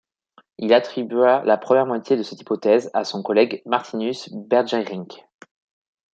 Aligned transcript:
Il 0.57 0.73
attribua 0.73 1.43
la 1.43 1.59
première 1.59 1.85
moitié 1.85 2.17
de 2.17 2.23
cette 2.23 2.41
hypothèse 2.41 2.89
à 2.95 3.03
son 3.03 3.21
collègue 3.21 3.61
Martinus 3.67 4.29
Beijerinck. 4.33 5.23